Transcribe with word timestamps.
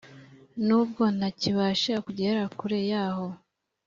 nubwo 0.65 1.03
ntakibasha 1.17 1.93
kugera 2.05 2.41
kure 2.57 2.79
yaho 2.91 3.27